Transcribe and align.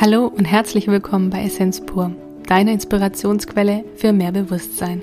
Hallo 0.00 0.28
und 0.28 0.44
herzlich 0.44 0.86
willkommen 0.86 1.28
bei 1.28 1.42
Essenz 1.42 1.84
pur, 1.84 2.12
deiner 2.46 2.70
Inspirationsquelle 2.70 3.84
für 3.96 4.12
mehr 4.12 4.30
Bewusstsein. 4.30 5.02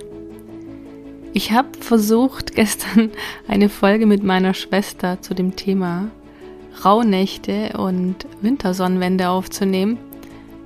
Ich 1.33 1.51
habe 1.51 1.67
versucht, 1.77 2.53
gestern 2.55 3.11
eine 3.45 3.67
Folge 3.67 4.05
mit 4.05 4.23
meiner 4.23 4.53
Schwester 4.53 5.21
zu 5.21 5.33
dem 5.33 5.57
Thema 5.57 6.11
Rauhnächte 6.85 7.77
und 7.77 8.25
Wintersonnenwende 8.39 9.27
aufzunehmen, 9.27 9.97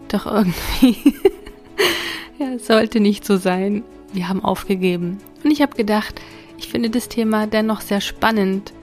doch 0.10 0.28
irgendwie 0.28 0.96
ja, 2.38 2.60
sollte 2.60 3.00
nicht 3.00 3.26
so 3.26 3.38
sein. 3.38 3.84
Wir 4.14 4.30
haben 4.30 4.46
aufgegeben. 4.46 5.18
Und 5.44 5.50
ich 5.50 5.64
habe 5.64 5.76
gedacht, 5.76 6.22
ich 6.60 6.68
finde 6.68 6.92
das 6.92 7.10
Thema 7.10 7.48
dennoch 7.48 7.82
sehr 7.82 8.00
spannend, 8.00 8.74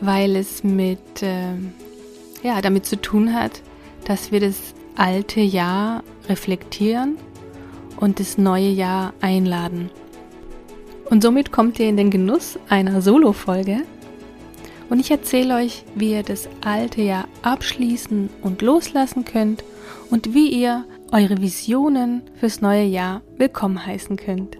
weil 0.00 0.36
es 0.36 0.62
mit, 0.62 1.20
äh, 1.20 1.54
ja, 2.44 2.60
damit 2.60 2.86
zu 2.86 2.94
tun 3.00 3.34
hat, 3.34 3.60
dass 4.08 4.32
wir 4.32 4.40
das 4.40 4.74
alte 4.96 5.40
Jahr 5.40 6.02
reflektieren 6.28 7.16
und 8.00 8.18
das 8.18 8.38
neue 8.38 8.70
Jahr 8.70 9.12
einladen. 9.20 9.90
Und 11.10 11.22
somit 11.22 11.52
kommt 11.52 11.78
ihr 11.78 11.88
in 11.88 11.96
den 11.96 12.10
Genuss 12.10 12.58
einer 12.68 13.00
Solo-Folge. 13.00 13.82
Und 14.90 15.00
ich 15.00 15.10
erzähle 15.10 15.56
euch, 15.56 15.84
wie 15.94 16.12
ihr 16.12 16.22
das 16.22 16.48
alte 16.62 17.02
Jahr 17.02 17.28
abschließen 17.42 18.30
und 18.42 18.62
loslassen 18.62 19.24
könnt 19.24 19.62
und 20.10 20.34
wie 20.34 20.48
ihr 20.48 20.84
eure 21.12 21.40
Visionen 21.40 22.22
fürs 22.40 22.60
neue 22.60 22.84
Jahr 22.84 23.22
willkommen 23.36 23.84
heißen 23.84 24.16
könnt. 24.16 24.58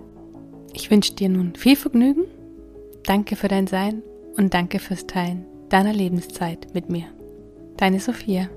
Ich 0.74 0.90
wünsche 0.90 1.14
dir 1.14 1.30
nun 1.30 1.54
viel 1.54 1.76
Vergnügen, 1.76 2.24
danke 3.04 3.36
für 3.36 3.48
dein 3.48 3.66
Sein 3.66 4.02
und 4.36 4.52
danke 4.52 4.78
fürs 4.78 5.06
Teilen 5.06 5.46
deiner 5.70 5.92
Lebenszeit 5.92 6.68
mit 6.74 6.90
mir. 6.90 7.04
Deine 7.76 8.00
Sophia. 8.00 8.48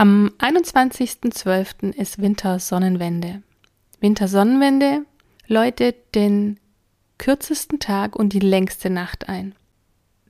Am 0.00 0.30
21.12. 0.38 1.92
ist 1.92 2.22
Wintersonnenwende. 2.22 3.42
Wintersonnenwende 4.00 5.04
läutet 5.46 6.14
den 6.14 6.58
kürzesten 7.18 7.80
Tag 7.80 8.16
und 8.16 8.32
die 8.32 8.40
längste 8.40 8.88
Nacht 8.88 9.28
ein. 9.28 9.54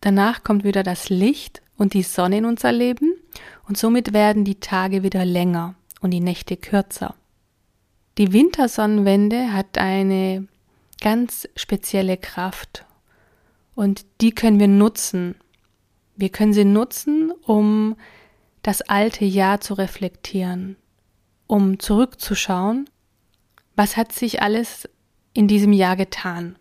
Danach 0.01 0.43
kommt 0.43 0.65
wieder 0.65 0.83
das 0.83 1.09
Licht 1.09 1.63
und 1.77 1.95
die 1.95 2.03
Sonne 2.03 2.39
in 2.39 2.47
unser 2.47 2.73
Leben 2.73 3.15
und 3.69 3.79
somit 3.79 4.13
werden 4.13 4.45
die 4.45 4.59
Tage 4.59 5.05
wieder 5.05 5.25
länger 5.25 5.77
und 6.01 6.11
die 6.11 6.19
Nächte 6.19 6.57
kürzer. 6.57 7.15
Die 8.19 8.33
Wintersonnenwende 8.33 9.53
hat 9.53 9.79
eine 9.79 10.49
ganz 11.01 11.49
spezielle 11.55 12.17
Kraft 12.17 12.87
und 13.77 14.05
die 14.21 14.33
können 14.33 14.59
wir 14.59 14.67
nutzen. 14.67 15.37
Wir 16.17 16.31
können 16.31 16.55
sie 16.55 16.65
nutzen, 16.65 17.31
um 17.45 17.95
das 18.63 18.83
alte 18.83 19.25
Jahr 19.25 19.61
zu 19.61 19.75
reflektieren, 19.75 20.77
um 21.47 21.79
zurückzuschauen, 21.79 22.89
was 23.77 23.97
hat 23.97 24.13
sich 24.13 24.43
alles 24.43 24.89
in 25.33 25.49
diesem 25.49 25.73
Jahr 25.73 25.97
getan? 25.97 26.57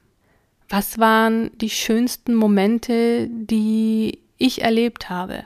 Was 0.69 0.99
waren 0.99 1.51
die 1.57 1.69
schönsten 1.69 2.35
Momente, 2.35 3.27
die 3.29 4.19
ich 4.37 4.61
erlebt 4.61 5.09
habe? 5.09 5.43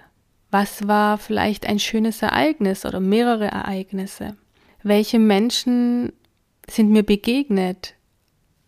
Was 0.52 0.88
war 0.88 1.18
vielleicht 1.18 1.66
ein 1.66 1.80
schönes 1.80 2.22
Ereignis 2.22 2.86
oder 2.86 3.00
mehrere 3.00 3.48
Ereignisse? 3.48 4.36
Welche 4.84 5.18
Menschen 5.18 6.14
sind 6.70 6.92
mir 6.92 7.04
begegnet? 7.04 7.96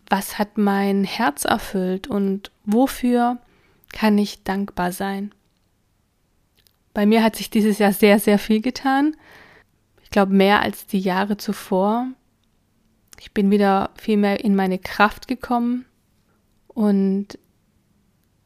Was 0.08 0.38
hat 0.38 0.56
mein 0.58 1.04
Herz 1.04 1.44
erfüllt 1.44 2.08
und 2.08 2.50
wofür 2.64 3.38
kann 3.92 4.18
ich 4.18 4.42
dankbar 4.42 4.92
sein? 4.92 5.32
Bei 6.96 7.04
mir 7.04 7.22
hat 7.22 7.36
sich 7.36 7.50
dieses 7.50 7.78
Jahr 7.78 7.92
sehr, 7.92 8.18
sehr 8.18 8.38
viel 8.38 8.62
getan. 8.62 9.14
Ich 10.02 10.08
glaube, 10.08 10.32
mehr 10.32 10.62
als 10.62 10.86
die 10.86 10.98
Jahre 10.98 11.36
zuvor. 11.36 12.06
Ich 13.20 13.32
bin 13.32 13.50
wieder 13.50 13.90
viel 14.00 14.16
mehr 14.16 14.42
in 14.42 14.56
meine 14.56 14.78
Kraft 14.78 15.28
gekommen 15.28 15.84
und 16.68 17.38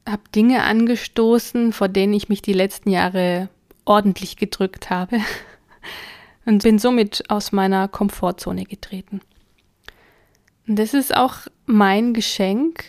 habe 0.04 0.22
Dinge 0.34 0.64
angestoßen, 0.64 1.72
vor 1.72 1.86
denen 1.86 2.12
ich 2.12 2.28
mich 2.28 2.42
die 2.42 2.52
letzten 2.52 2.90
Jahre 2.90 3.48
ordentlich 3.84 4.36
gedrückt 4.36 4.90
habe 4.90 5.20
und 6.44 6.64
bin 6.64 6.80
somit 6.80 7.30
aus 7.30 7.52
meiner 7.52 7.86
Komfortzone 7.86 8.64
getreten. 8.64 9.20
Und 10.66 10.74
das 10.74 10.92
ist 10.92 11.16
auch 11.16 11.36
mein 11.66 12.14
Geschenk, 12.14 12.82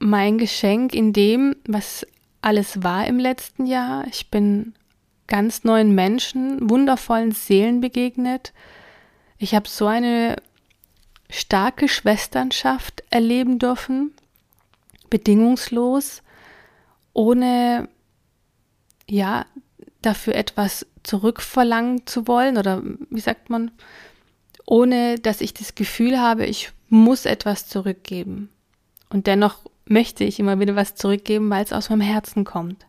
mein 0.00 0.38
Geschenk 0.38 0.92
in 0.92 1.12
dem, 1.12 1.54
was 1.68 2.04
alles 2.42 2.82
war 2.82 3.06
im 3.06 3.20
letzten 3.20 3.66
Jahr. 3.66 4.08
Ich 4.08 4.28
bin 4.28 4.74
ganz 5.26 5.64
neuen 5.64 5.94
Menschen, 5.94 6.68
wundervollen 6.68 7.32
Seelen 7.32 7.80
begegnet. 7.80 8.52
Ich 9.38 9.54
habe 9.54 9.68
so 9.68 9.86
eine 9.86 10.36
starke 11.30 11.88
Schwesternschaft 11.88 13.02
erleben 13.10 13.58
dürfen, 13.58 14.12
bedingungslos, 15.10 16.22
ohne 17.12 17.88
ja 19.08 19.46
dafür 20.02 20.34
etwas 20.34 20.86
zurückverlangen 21.02 22.06
zu 22.06 22.26
wollen 22.28 22.56
oder 22.56 22.82
wie 23.10 23.20
sagt 23.20 23.50
man, 23.50 23.70
ohne 24.66 25.18
dass 25.18 25.40
ich 25.40 25.54
das 25.54 25.74
Gefühl 25.74 26.18
habe, 26.18 26.46
ich 26.46 26.70
muss 26.88 27.26
etwas 27.26 27.68
zurückgeben. 27.68 28.50
Und 29.10 29.26
dennoch 29.26 29.58
möchte 29.86 30.24
ich 30.24 30.38
immer 30.38 30.58
wieder 30.60 30.76
was 30.76 30.94
zurückgeben, 30.94 31.50
weil 31.50 31.64
es 31.64 31.72
aus 31.72 31.90
meinem 31.90 32.00
Herzen 32.00 32.44
kommt 32.44 32.86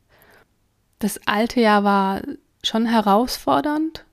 das 1.00 1.20
alte 1.26 1.62
Jahr 1.62 1.84
war 1.84 2.22
schon 2.64 2.86
herausfordernd 2.86 4.06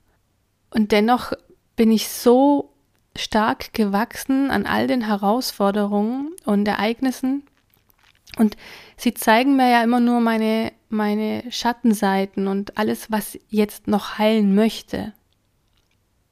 und 0.70 0.92
dennoch 0.92 1.32
bin 1.76 1.90
ich 1.90 2.08
so 2.08 2.72
stark 3.16 3.72
gewachsen 3.72 4.50
an 4.50 4.66
all 4.66 4.86
den 4.86 5.02
Herausforderungen 5.02 6.30
und 6.44 6.66
Ereignissen 6.66 7.44
und 8.38 8.56
sie 8.96 9.14
zeigen 9.14 9.56
mir 9.56 9.70
ja 9.70 9.82
immer 9.82 10.00
nur 10.00 10.20
meine, 10.20 10.72
meine 10.88 11.44
Schattenseiten 11.50 12.48
und 12.48 12.78
alles, 12.78 13.10
was 13.10 13.38
jetzt 13.48 13.88
noch 13.88 14.18
heilen 14.18 14.54
möchte. 14.54 15.12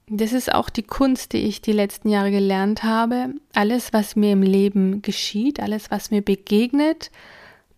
Das 0.06 0.32
ist 0.32 0.52
auch 0.52 0.70
die 0.70 0.82
Kunst, 0.82 1.34
die 1.34 1.38
ich 1.38 1.60
die 1.60 1.72
letzten 1.72 2.08
Jahre 2.08 2.30
gelernt 2.30 2.82
habe. 2.82 3.34
Alles, 3.54 3.92
was 3.92 4.16
mir 4.16 4.32
im 4.32 4.42
Leben 4.42 5.02
geschieht, 5.02 5.60
alles, 5.60 5.90
was 5.90 6.10
mir 6.10 6.22
begegnet, 6.22 7.10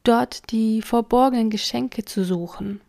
dort 0.02 0.50
die 0.50 0.82
verborgenen 0.82 1.50
Geschenke 1.50 2.04
zu 2.04 2.24
suchen. 2.24 2.80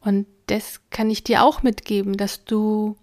Und 0.00 0.26
das 0.46 0.80
kann 0.90 1.10
ich 1.10 1.24
dir 1.24 1.42
auch 1.42 1.62
mitgeben, 1.62 2.16
dass 2.16 2.44
du 2.44 2.96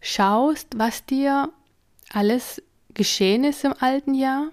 schaust, 0.00 0.68
was 0.76 1.04
dir 1.04 1.50
alles 2.12 2.62
geschehen 2.94 3.44
ist 3.44 3.64
im 3.64 3.74
alten 3.78 4.14
Jahr 4.14 4.48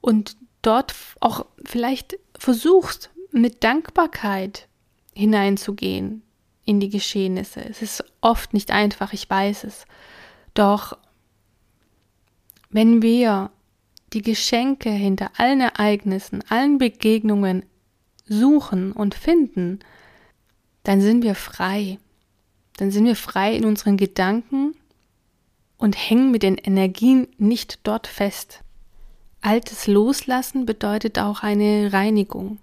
und 0.00 0.36
dort 0.62 0.94
auch 1.20 1.46
vielleicht 1.64 2.18
versuchst, 2.38 3.10
mit 3.30 3.64
Dankbarkeit 3.64 4.68
hineinzugehen 5.14 6.22
in 6.64 6.80
die 6.80 6.88
Geschehnisse. 6.88 7.60
Es 7.60 7.82
ist 7.82 8.04
oft 8.20 8.54
nicht 8.54 8.70
einfach, 8.70 9.12
ich 9.12 9.28
weiß 9.28 9.64
es. 9.64 9.86
Doch 10.54 10.96
wenn 12.70 13.02
wir 13.02 13.50
die 14.14 14.22
Geschenke 14.22 14.90
hinter 14.90 15.30
allen 15.36 15.60
Ereignissen, 15.60 16.42
allen 16.48 16.78
Begegnungen 16.78 17.64
suchen 18.26 18.92
und 18.92 19.14
finden, 19.14 19.80
dann 20.84 21.00
sind 21.00 21.22
wir 21.22 21.34
frei. 21.34 21.98
Dann 22.76 22.90
sind 22.90 23.04
wir 23.04 23.16
frei 23.16 23.54
in 23.56 23.64
unseren 23.64 23.96
Gedanken 23.96 24.74
und 25.76 25.96
hängen 25.96 26.30
mit 26.30 26.42
den 26.42 26.56
Energien 26.56 27.28
nicht 27.38 27.80
dort 27.82 28.06
fest. 28.06 28.60
Altes 29.40 29.86
Loslassen 29.86 30.64
bedeutet 30.64 31.18
auch 31.18 31.42
eine 31.42 31.92
Reinigung. 31.92 32.58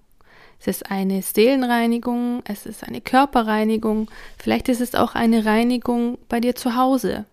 Es 0.59 0.67
ist 0.67 0.91
eine 0.91 1.21
Seelenreinigung, 1.21 2.43
es 2.45 2.65
ist 2.65 2.83
eine 2.83 3.01
Körperreinigung, 3.01 4.09
vielleicht 4.37 4.69
ist 4.69 4.81
es 4.81 4.95
auch 4.95 5.15
eine 5.15 5.45
Reinigung 5.45 6.17
bei 6.29 6.39
dir 6.39 6.55
zu 6.55 6.75
Hause. 6.75 7.25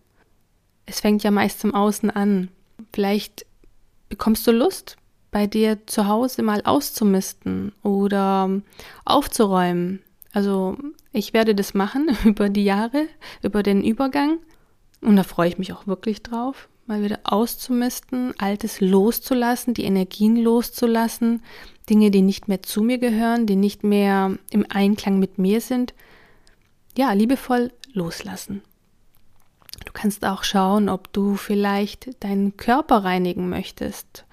Es 0.87 1.01
fängt 1.01 1.23
ja 1.23 1.31
meist 1.31 1.61
zum 1.61 1.75
Außen 1.75 2.11
an. 2.11 2.49
Vielleicht 2.93 3.45
bekommst 4.09 4.47
du 4.47 4.53
Lust, 4.53 4.97
bei 5.31 5.47
dir 5.47 5.87
zu 5.87 6.07
Hause 6.07 6.43
mal 6.43 6.63
auszumisten 6.65 7.73
oder 7.83 8.51
aufzuräumen. 9.05 10.01
Also 10.33 10.77
ich 11.13 11.33
werde 11.33 11.55
das 11.55 11.75
machen 11.75 12.17
über 12.25 12.49
die 12.49 12.65
Jahre, 12.65 13.07
über 13.43 13.63
den 13.63 13.83
Übergang. 13.85 14.39
Und 15.01 15.17
da 15.17 15.23
freue 15.23 15.49
ich 15.49 15.59
mich 15.59 15.73
auch 15.73 15.87
wirklich 15.87 16.23
drauf, 16.23 16.69
mal 16.87 17.03
wieder 17.03 17.21
auszumisten, 17.25 18.35
Altes 18.39 18.81
loszulassen, 18.81 19.75
die 19.75 19.85
Energien 19.85 20.37
loszulassen, 20.37 21.43
Dinge, 21.89 22.11
die 22.11 22.23
nicht 22.23 22.49
mehr 22.49 22.63
zu 22.63 22.83
mir 22.83 22.99
gehören, 22.99 23.47
die 23.47 23.57
nicht 23.57 23.85
mehr 23.85 24.37
im 24.51 24.67
Einklang 24.69 25.19
mit 25.19 25.39
mir 25.39 25.61
sind. 25.61 25.95
Ja, 26.97 27.13
liebevoll 27.13 27.71
loslassen. 27.93 28.63
Du 29.89 29.95
kannst 29.95 30.23
auch 30.27 30.45
schauen, 30.45 30.91
ob 30.91 31.11
du 31.15 31.37
vielleicht 31.37 32.23
deinen 32.23 32.59
Körper 32.59 33.05
reinigen 33.05 33.49
möchtest. 33.49 34.27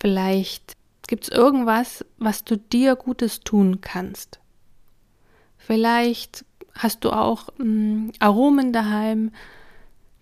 Vielleicht 0.00 0.76
gibt 1.06 1.22
es 1.22 1.28
irgendwas, 1.28 2.04
was 2.18 2.42
du 2.42 2.56
dir 2.56 2.96
Gutes 2.96 3.38
tun 3.38 3.80
kannst. 3.82 4.40
Vielleicht 5.58 6.44
hast 6.74 7.04
du 7.04 7.12
auch 7.12 7.50
mh, 7.58 7.64
hm, 7.64 8.12
Aromen 8.18 8.72
daheim. 8.72 9.30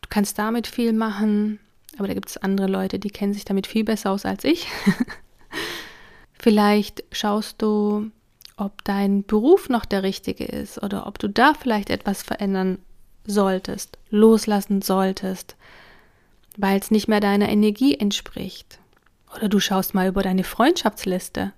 Du 0.03 0.09
kannst 0.11 0.39
damit 0.39 0.67
viel 0.67 0.93
machen. 0.93 1.61
Aber 1.97 2.07
da 2.07 2.13
gibt 2.13 2.29
es 2.29 2.37
andere 2.37 2.67
Leute, 2.67 2.99
die 2.99 3.09
kennen 3.09 3.33
sich 3.33 3.47
damit 3.47 3.67
viel 3.67 3.85
besser 3.85 4.11
aus 4.11 4.27
als 4.27 4.45
ich. 4.45 4.69
vielleicht 6.39 7.05
schaust 7.11 7.63
du, 7.63 8.11
ob 8.59 8.85
dein 8.85 9.25
Beruf 9.25 9.71
noch 9.71 9.87
der 9.87 10.03
richtige 10.03 10.45
ist 10.45 10.83
oder 10.83 11.07
ob 11.07 11.19
du 11.19 11.27
da 11.27 11.55
vielleicht 11.55 11.89
etwas 11.89 12.23
verändern 12.23 12.81
solltest, 13.29 13.99
loslassen 14.11 14.83
solltest, 14.83 15.57
weil 16.57 16.79
es 16.81 16.91
nicht 16.91 17.07
mehr 17.07 17.21
deiner 17.21 17.49
Energie 17.49 17.95
entspricht. 17.95 18.81
Oder 19.37 19.49
du 19.49 19.61
schaust 19.61 19.95
mal 19.95 20.09
über 20.09 20.23
deine 20.23 20.45
Freundschaftsliste. 20.45 21.53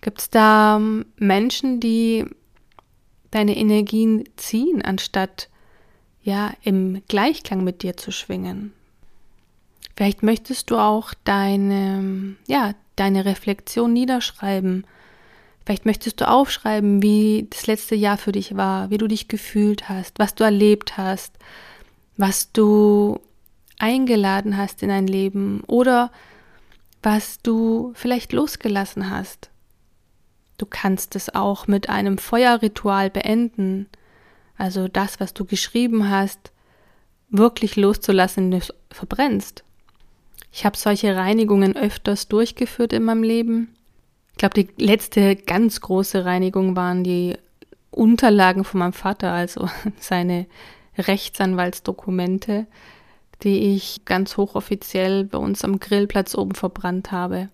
Gibt 0.00 0.20
es 0.20 0.30
da 0.30 0.76
ähm, 0.76 1.06
Menschen, 1.16 1.80
die 1.80 2.24
deine 3.30 3.56
Energien 3.56 4.28
ziehen, 4.36 4.82
anstatt 4.82 5.48
ja 6.22 6.52
im 6.62 7.02
Gleichklang 7.08 7.64
mit 7.64 7.82
dir 7.82 7.96
zu 7.96 8.12
schwingen? 8.12 8.72
Vielleicht 9.96 10.22
möchtest 10.22 10.70
du 10.70 10.76
auch 10.76 11.12
deine, 11.24 12.36
ja, 12.46 12.74
deine 12.94 13.24
Reflexion 13.24 13.92
niederschreiben. 13.92 14.86
Vielleicht 15.68 15.84
möchtest 15.84 16.22
du 16.22 16.26
aufschreiben, 16.26 17.02
wie 17.02 17.46
das 17.50 17.66
letzte 17.66 17.94
Jahr 17.94 18.16
für 18.16 18.32
dich 18.32 18.56
war, 18.56 18.88
wie 18.88 18.96
du 18.96 19.06
dich 19.06 19.28
gefühlt 19.28 19.90
hast, 19.90 20.18
was 20.18 20.34
du 20.34 20.42
erlebt 20.42 20.96
hast, 20.96 21.34
was 22.16 22.52
du 22.52 23.20
eingeladen 23.78 24.56
hast 24.56 24.82
in 24.82 24.88
dein 24.88 25.06
Leben 25.06 25.62
oder 25.66 26.10
was 27.02 27.42
du 27.42 27.92
vielleicht 27.94 28.32
losgelassen 28.32 29.10
hast. 29.10 29.50
Du 30.56 30.64
kannst 30.64 31.14
es 31.16 31.34
auch 31.34 31.66
mit 31.66 31.90
einem 31.90 32.16
Feuerritual 32.16 33.10
beenden, 33.10 33.90
also 34.56 34.88
das, 34.88 35.20
was 35.20 35.34
du 35.34 35.44
geschrieben 35.44 36.08
hast, 36.08 36.50
wirklich 37.28 37.76
loszulassen, 37.76 38.44
wenn 38.44 38.50
du 38.52 38.56
es 38.56 38.72
verbrennst. 38.90 39.64
Ich 40.50 40.64
habe 40.64 40.78
solche 40.78 41.14
Reinigungen 41.14 41.76
öfters 41.76 42.26
durchgeführt 42.26 42.94
in 42.94 43.04
meinem 43.04 43.22
Leben. 43.22 43.74
Ich 44.38 44.40
glaube, 44.40 44.62
die 44.62 44.82
letzte 44.82 45.34
ganz 45.34 45.80
große 45.80 46.24
Reinigung 46.24 46.76
waren 46.76 47.02
die 47.02 47.36
Unterlagen 47.90 48.62
von 48.62 48.78
meinem 48.78 48.92
Vater, 48.92 49.32
also 49.32 49.68
seine 49.98 50.46
Rechtsanwaltsdokumente 50.96 52.66
die 53.42 53.74
ich 53.74 54.04
ganz 54.04 54.36
hochoffiziell 54.36 55.24
bei 55.24 55.38
uns 55.38 55.64
am 55.64 55.78
Grillplatz 55.78 56.34
oben 56.34 56.54
verbrannt 56.54 57.12
habe. 57.12 57.48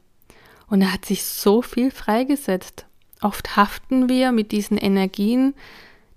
Und 0.68 0.80
er 0.80 0.92
hat 0.92 1.04
sich 1.04 1.24
so 1.24 1.62
viel 1.62 1.90
freigesetzt. 1.90 2.86
Oft 3.20 3.56
haften 3.56 4.08
wir 4.08 4.32
mit 4.32 4.52
diesen 4.52 4.78
Energien, 4.78 5.54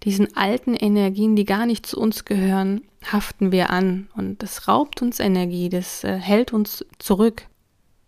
diesen 0.04 0.36
alten 0.38 0.74
Energien, 0.74 1.36
die 1.36 1.46
gar 1.46 1.66
nicht 1.66 1.86
zu 1.86 2.00
uns 2.00 2.25
gehören, 2.25 2.81
haften 3.12 3.52
wir 3.52 3.69
an. 3.69 4.10
Und 4.16 4.42
das 4.42 4.68
raubt 4.68 5.02
uns 5.02 5.19
Energie, 5.19 5.69
das 5.69 6.04
äh, 6.04 6.18
hält 6.18 6.54
uns 6.54 6.86
zurück. 6.98 7.44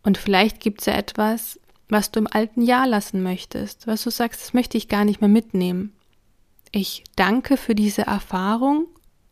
Und 0.04 0.18
vielleicht 0.18 0.62
gibt 0.62 0.80
es 0.80 0.86
ja 0.86 0.94
etwas, 0.94 1.60
was 1.90 2.12
du 2.12 2.20
im 2.20 2.28
alten 2.28 2.62
Jahr 2.62 2.88
lassen 2.88 3.22
möchtest, 3.24 3.88
was 3.88 4.04
du 4.04 4.12
sagst, 4.12 4.42
das 4.42 4.54
möchte 4.54 4.78
ich 4.78 4.88
gar 4.88 5.04
nicht 5.04 5.22
mehr 5.22 5.30
mitnehmen. 5.30 5.94
Ich 6.72 7.04
danke 7.16 7.58
für 7.58 7.74
diese 7.74 8.04
Erfahrung, 8.04 8.86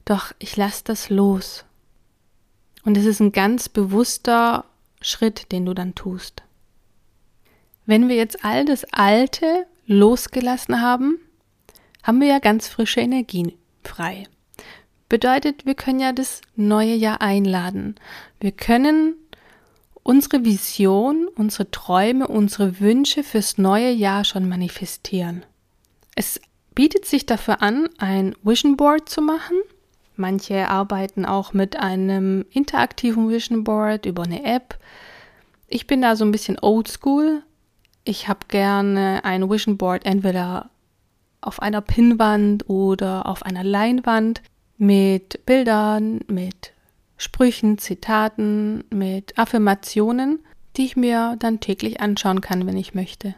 doch 0.06 0.34
ich 0.40 0.58
lasse 0.58 0.84
das 0.84 1.10
los. 1.10 1.66
Und 2.84 2.98
es 2.98 3.06
ist 3.06 3.20
ein 3.20 3.32
ganz 3.32 3.70
bewusster 3.70 4.66
Schritt, 5.02 5.52
den 5.52 5.66
du 5.66 5.74
dann 5.74 5.94
tust. 5.94 6.44
Wenn 7.86 8.10
wir 8.10 8.16
jetzt 8.16 8.44
all 8.44 8.66
das 8.66 8.86
Alte 8.92 9.68
losgelassen 9.86 10.82
haben, 10.82 11.20
haben 12.04 12.20
wir 12.20 12.28
ja 12.28 12.40
ganz 12.40 12.68
frische 12.68 13.02
Energien 13.02 13.54
frei. 13.84 14.28
Bedeutet, 15.10 15.66
wir 15.66 15.76
können 15.76 16.00
ja 16.00 16.12
das 16.12 16.42
neue 16.56 16.96
Jahr 16.96 17.22
einladen. 17.22 17.96
Wir 18.40 18.52
können 18.52 19.16
unsere 20.08 20.46
Vision, 20.46 21.28
unsere 21.36 21.70
Träume, 21.72 22.28
unsere 22.28 22.80
Wünsche 22.80 23.24
fürs 23.24 23.58
neue 23.58 23.92
Jahr 23.92 24.24
schon 24.24 24.48
manifestieren. 24.48 25.44
Es 26.16 26.40
bietet 26.74 27.06
sich 27.06 27.26
dafür 27.26 27.62
an, 27.62 27.90
ein 27.98 28.36
Vision 28.44 28.78
Board 28.78 29.10
zu 29.10 29.22
machen– 29.22 29.58
Manche 30.18 30.68
arbeiten 30.68 31.26
auch 31.26 31.54
mit 31.54 31.78
einem 31.78 32.44
interaktiven 32.50 33.30
Vision 33.30 33.64
Board 33.64 34.08
über 34.08 34.24
eine 34.24 34.44
App. 34.44 34.80
Ich 35.68 35.86
bin 35.86 36.02
da 36.02 36.16
so 36.16 36.26
ein 36.26 36.32
bisschen 36.32 36.58
oldschool. 36.60 37.44
Ich 38.04 38.28
habe 38.28 38.40
gerne 38.48 39.22
ein 39.24 39.48
Vision 39.48 39.78
Board 39.78 40.06
entweder 40.06 40.72
auf 41.40 41.62
einer 41.62 41.82
Pinnwand 41.82 42.68
oder 42.68 43.28
auf 43.28 43.44
einer 43.44 43.64
Leinwand 43.64 44.42
mit 44.78 45.46
Bildern, 45.46 46.22
mit 46.28 46.74
Sprüchen, 47.18 47.78
Zitaten, 47.78 48.84
mit 48.90 49.38
Affirmationen, 49.38 50.40
die 50.76 50.86
ich 50.86 50.96
mir 50.96 51.36
dann 51.40 51.60
täglich 51.60 52.00
anschauen 52.00 52.42
kann, 52.42 52.66
wenn 52.68 52.78
ich 52.78 52.94
möchte. 52.94 53.36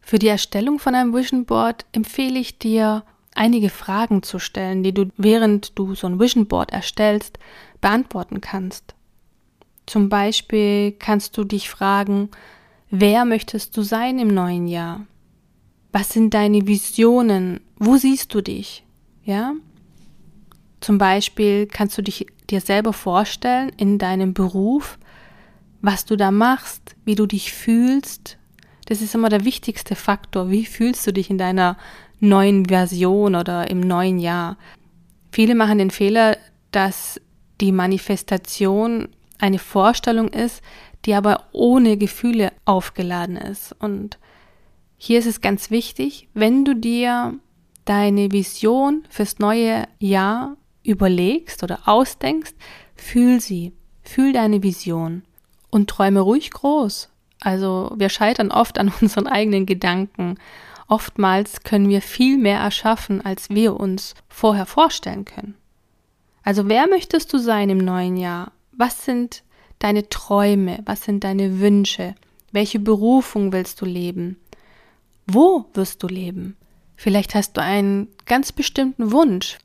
Für 0.00 0.18
die 0.18 0.28
Erstellung 0.28 0.78
von 0.78 0.94
einem 0.94 1.14
Vision 1.14 1.44
Board 1.44 1.86
empfehle 1.92 2.38
ich 2.38 2.58
dir, 2.58 3.04
einige 3.34 3.68
Fragen 3.68 4.22
zu 4.22 4.38
stellen, 4.38 4.82
die 4.82 4.94
du 4.94 5.06
während 5.16 5.78
du 5.78 5.94
so 5.94 6.06
ein 6.06 6.20
Vision 6.20 6.46
Board 6.46 6.72
erstellst, 6.72 7.38
beantworten 7.80 8.40
kannst. 8.40 8.94
Zum 9.86 10.08
Beispiel 10.08 10.92
kannst 10.92 11.36
du 11.36 11.44
dich 11.44 11.68
fragen, 11.68 12.30
wer 12.90 13.24
möchtest 13.24 13.76
du 13.76 13.82
sein 13.82 14.18
im 14.18 14.28
neuen 14.28 14.66
Jahr? 14.66 15.06
Was 15.92 16.10
sind 16.10 16.32
deine 16.34 16.66
Visionen? 16.66 17.60
Wo 17.76 17.96
siehst 17.96 18.32
du 18.34 18.40
dich? 18.40 18.84
Ja? 19.24 19.54
Zum 20.84 20.98
Beispiel 20.98 21.66
kannst 21.66 21.96
du 21.96 22.02
dich 22.02 22.26
dir 22.50 22.60
selber 22.60 22.92
vorstellen 22.92 23.72
in 23.78 23.96
deinem 23.96 24.34
Beruf, 24.34 24.98
was 25.80 26.04
du 26.04 26.14
da 26.14 26.30
machst, 26.30 26.94
wie 27.06 27.14
du 27.14 27.24
dich 27.24 27.54
fühlst. 27.54 28.36
Das 28.84 29.00
ist 29.00 29.14
immer 29.14 29.30
der 29.30 29.46
wichtigste 29.46 29.94
Faktor. 29.94 30.50
Wie 30.50 30.66
fühlst 30.66 31.06
du 31.06 31.12
dich 31.14 31.30
in 31.30 31.38
deiner 31.38 31.78
neuen 32.20 32.66
Version 32.66 33.34
oder 33.34 33.70
im 33.70 33.80
neuen 33.80 34.18
Jahr. 34.18 34.58
Viele 35.32 35.54
machen 35.54 35.78
den 35.78 35.90
Fehler, 35.90 36.36
dass 36.70 37.18
die 37.62 37.72
Manifestation 37.72 39.08
eine 39.38 39.58
Vorstellung 39.58 40.28
ist, 40.28 40.62
die 41.06 41.14
aber 41.14 41.44
ohne 41.52 41.96
Gefühle 41.96 42.52
aufgeladen 42.66 43.38
ist. 43.38 43.74
Und 43.78 44.18
hier 44.98 45.18
ist 45.18 45.26
es 45.26 45.40
ganz 45.40 45.70
wichtig, 45.70 46.28
wenn 46.34 46.66
du 46.66 46.74
dir 46.74 47.32
deine 47.86 48.32
Vision 48.32 49.04
fürs 49.08 49.38
neue 49.38 49.86
Jahr 49.98 50.58
überlegst 50.84 51.62
oder 51.62 51.80
ausdenkst, 51.86 52.54
fühl 52.94 53.40
sie, 53.40 53.72
fühl 54.02 54.32
deine 54.32 54.62
Vision 54.62 55.22
und 55.70 55.90
träume 55.90 56.20
ruhig 56.20 56.50
groß. 56.50 57.08
Also 57.40 57.92
wir 57.96 58.08
scheitern 58.08 58.50
oft 58.52 58.78
an 58.78 58.92
unseren 59.00 59.26
eigenen 59.26 59.66
Gedanken 59.66 60.36
Oftmals 60.86 61.62
können 61.62 61.88
wir 61.88 62.02
viel 62.02 62.36
mehr 62.36 62.58
erschaffen, 62.58 63.24
als 63.24 63.50
wir 63.50 63.78
uns 63.78 64.14
vorher 64.28 64.66
vorstellen 64.66 65.24
können. 65.24 65.54
Also 66.42 66.68
wer 66.68 66.86
möchtest 66.86 67.32
du 67.32 67.38
sein 67.38 67.70
im 67.70 67.78
neuen 67.78 68.16
Jahr? 68.16 68.52
Was 68.72 69.04
sind 69.04 69.42
deine 69.78 70.08
Träume? 70.08 70.80
Was 70.84 71.04
sind 71.04 71.24
deine 71.24 71.58
Wünsche? 71.60 72.14
Welche 72.52 72.78
Berufung 72.78 73.52
willst 73.52 73.80
du 73.80 73.86
leben? 73.86 74.38
Wo 75.26 75.64
wirst 75.72 76.02
du 76.02 76.06
leben? 76.06 76.56
Vielleicht 76.96 77.34
hast 77.34 77.56
du 77.56 77.62
einen 77.62 78.08
ganz 78.26 78.52
bestimmten 78.52 79.10
Wunsch. 79.10 79.58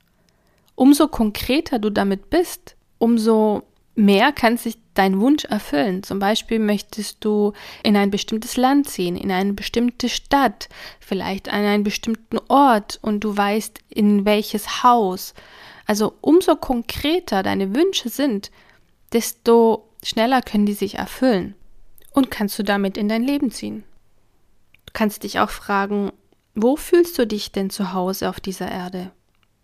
Umso 0.79 1.09
konkreter 1.09 1.77
du 1.77 1.89
damit 1.89 2.29
bist, 2.29 2.77
umso 2.99 3.63
mehr 3.95 4.31
kann 4.31 4.55
sich 4.55 4.77
dein 4.93 5.19
Wunsch 5.19 5.43
erfüllen. 5.43 6.03
Zum 6.03 6.19
Beispiel 6.19 6.57
möchtest 6.57 7.17
du 7.25 7.51
in 7.83 7.97
ein 7.97 8.11
bestimmtes 8.11 8.55
Land 8.55 8.87
ziehen, 8.87 9.17
in 9.17 9.29
eine 9.29 9.51
bestimmte 9.51 10.07
Stadt, 10.07 10.69
vielleicht 11.01 11.49
an 11.49 11.65
einen 11.65 11.83
bestimmten 11.83 12.37
Ort 12.47 12.97
und 13.01 13.25
du 13.25 13.35
weißt, 13.35 13.77
in 13.89 14.23
welches 14.23 14.81
Haus. 14.81 15.33
Also 15.85 16.13
umso 16.21 16.55
konkreter 16.55 17.43
deine 17.43 17.75
Wünsche 17.75 18.07
sind, 18.07 18.49
desto 19.11 19.89
schneller 20.01 20.41
können 20.41 20.65
die 20.65 20.71
sich 20.71 20.95
erfüllen 20.95 21.55
und 22.13 22.31
kannst 22.31 22.57
du 22.57 22.63
damit 22.63 22.95
in 22.95 23.09
dein 23.09 23.23
Leben 23.23 23.51
ziehen. 23.51 23.83
Du 24.85 24.93
kannst 24.93 25.23
dich 25.23 25.41
auch 25.41 25.49
fragen, 25.49 26.13
wo 26.55 26.77
fühlst 26.77 27.19
du 27.19 27.27
dich 27.27 27.51
denn 27.51 27.69
zu 27.69 27.91
Hause 27.91 28.29
auf 28.29 28.39
dieser 28.39 28.71
Erde? 28.71 29.11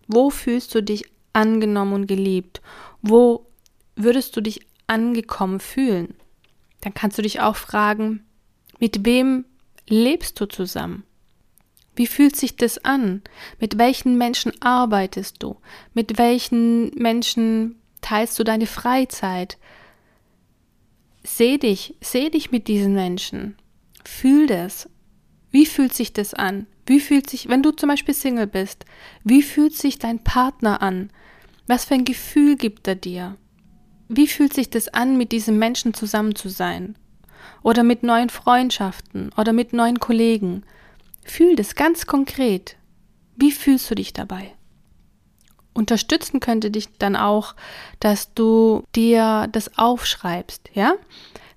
Wo 0.07 0.29
fühlst 0.29 0.73
du 0.75 0.81
dich 0.81 1.05
angenommen 1.33 1.93
und 1.93 2.07
geliebt? 2.07 2.61
Wo 3.01 3.47
würdest 3.95 4.35
du 4.35 4.41
dich 4.41 4.61
angekommen 4.87 5.59
fühlen? 5.59 6.15
Dann 6.81 6.93
kannst 6.93 7.17
du 7.17 7.21
dich 7.21 7.41
auch 7.41 7.55
fragen, 7.55 8.23
mit 8.79 9.05
wem 9.05 9.45
lebst 9.87 10.39
du 10.39 10.45
zusammen? 10.45 11.03
Wie 11.95 12.07
fühlt 12.07 12.35
sich 12.35 12.57
das 12.57 12.83
an? 12.83 13.21
Mit 13.59 13.77
welchen 13.77 14.17
Menschen 14.17 14.51
arbeitest 14.61 15.41
du? 15.41 15.57
Mit 15.93 16.17
welchen 16.17 16.89
Menschen 16.95 17.79
teilst 18.01 18.37
du 18.37 18.43
deine 18.43 18.67
Freizeit? 18.67 19.57
Seh 21.23 21.57
dich, 21.57 21.95
seh 22.01 22.29
dich 22.29 22.51
mit 22.51 22.67
diesen 22.67 22.93
Menschen. 22.93 23.55
Fühl 24.03 24.45
das. 24.45 24.89
Wie 25.51 25.65
fühlt 25.65 25.93
sich 25.93 26.11
das 26.13 26.33
an? 26.33 26.67
Wie 26.85 26.99
fühlt 26.99 27.29
sich, 27.29 27.49
wenn 27.49 27.63
du 27.63 27.71
zum 27.71 27.89
Beispiel 27.89 28.13
Single 28.13 28.47
bist, 28.47 28.85
wie 29.23 29.41
fühlt 29.41 29.75
sich 29.75 29.97
dein 29.97 30.23
Partner 30.23 30.81
an? 30.81 31.09
Was 31.67 31.85
für 31.85 31.95
ein 31.95 32.05
Gefühl 32.05 32.57
gibt 32.57 32.87
er 32.87 32.95
dir? 32.95 33.37
Wie 34.07 34.27
fühlt 34.27 34.53
sich 34.53 34.69
das 34.69 34.87
an, 34.89 35.17
mit 35.17 35.31
diesem 35.31 35.57
Menschen 35.57 35.95
zusammen 35.95 36.35
zu 36.35 36.49
sein? 36.49 36.95
Oder 37.63 37.83
mit 37.83 38.03
neuen 38.03 38.29
Freundschaften 38.29 39.31
oder 39.35 39.51
mit 39.51 39.73
neuen 39.73 39.99
Kollegen? 39.99 40.63
Fühl 41.23 41.55
das 41.55 41.73
ganz 41.73 42.05
konkret. 42.05 42.77
Wie 43.35 43.51
fühlst 43.51 43.89
du 43.89 43.95
dich 43.95 44.13
dabei? 44.13 44.53
Unterstützen 45.73 46.39
könnte 46.39 46.71
dich 46.71 46.97
dann 46.99 47.15
auch, 47.15 47.55
dass 47.99 48.33
du 48.33 48.83
dir 48.95 49.47
das 49.51 49.77
aufschreibst, 49.77 50.69
ja? 50.73 50.93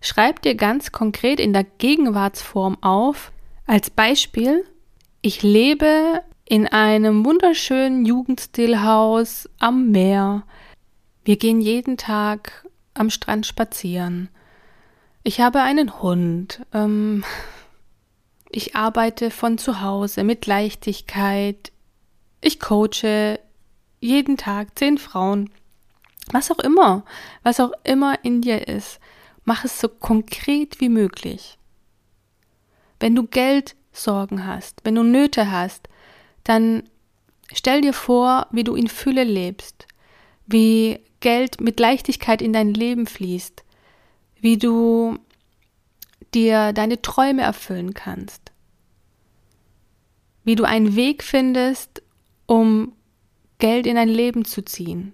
Schreib 0.01 0.43
dir 0.43 0.55
ganz 0.55 0.91
konkret 0.91 1.39
in 1.39 1.53
der 1.53 1.65
Gegenwartsform 1.65 2.83
auf, 2.83 3.31
als 3.67 3.91
Beispiel, 3.91 4.65
ich 5.29 5.43
lebe 5.43 6.23
in 6.47 6.67
einem 6.67 7.23
wunderschönen 7.23 8.07
Jugendstilhaus 8.07 9.47
am 9.59 9.91
Meer. 9.91 10.45
Wir 11.23 11.37
gehen 11.37 11.61
jeden 11.61 11.99
Tag 11.99 12.67
am 12.95 13.11
Strand 13.11 13.45
spazieren. 13.45 14.31
Ich 15.25 15.43
habe 15.43 15.61
einen 15.61 16.01
Hund. 16.01 16.65
Ähm, 16.73 17.25
ich 18.49 18.75
arbeite 18.75 19.31
von 19.31 19.59
zu 19.59 19.83
Hause 19.83 20.25
mit 20.25 20.47
Leichtigkeit. 20.47 21.73
Ich 22.41 22.59
coache 22.59 23.39
jeden 24.01 24.39
Tag 24.39 24.79
zehn 24.79 24.97
Frauen. 24.97 25.51
Was 26.33 26.51
auch 26.51 26.61
immer, 26.61 27.05
was 27.43 27.61
auch 27.61 27.73
immer 27.85 28.25
in 28.25 28.41
dir 28.41 28.67
ist, 28.67 28.99
mach 29.45 29.67
es 29.67 29.79
so 29.79 29.91
konkret 29.91 30.81
wie 30.81 30.89
möglich. 30.89 31.59
Wenn 32.99 33.15
du 33.15 33.27
Geldsorgen 33.99 34.47
hast, 34.47 34.81
wenn 34.85 34.95
du 34.95 35.03
Nöte 35.03 35.51
hast, 35.51 35.89
dann 36.45 36.85
stell 37.53 37.81
dir 37.81 37.93
vor, 37.93 38.47
wie 38.53 38.65
du 38.65 38.75
in 38.77 38.87
Fülle 38.87 39.25
lebst, 39.25 39.87
wie 40.47 41.01
Geld 41.21 41.61
mit 41.61 41.81
Leichtigkeit 41.81 42.41
in 42.41 42.53
dein 42.53 42.73
Leben 42.75 43.07
fließt, 43.07 43.65
wie 44.41 44.57
du 44.57 45.19
dir 46.33 46.73
deine 46.73 47.03
Träume 47.03 47.43
erfüllen 47.43 47.93
kannst, 47.93 48.53
wie 50.45 50.55
du 50.55 50.65
einen 50.65 50.95
Weg 50.95 51.25
findest, 51.25 52.03
um 52.47 52.93
Geld 53.59 53.87
in 53.87 53.97
dein 53.97 54.09
Leben 54.09 54.45
zu 54.45 54.63
ziehen. 54.65 55.13